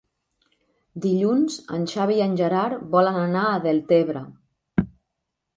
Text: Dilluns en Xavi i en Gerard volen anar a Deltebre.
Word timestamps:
Dilluns 1.03 1.57
en 1.77 1.85
Xavi 1.93 2.17
i 2.21 2.25
en 2.27 2.33
Gerard 2.41 2.89
volen 2.97 3.21
anar 3.27 3.47
a 3.53 3.63
Deltebre. 3.67 4.25